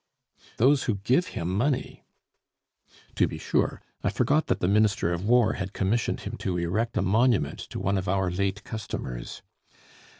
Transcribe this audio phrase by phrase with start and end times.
[0.57, 2.03] "Those who give him money."
[3.13, 6.97] "To be sure; I forgot that the Minister of War had commissioned him to erect
[6.97, 9.43] a monument to one of our late customers.